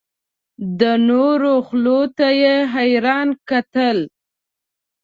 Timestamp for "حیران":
2.73-3.29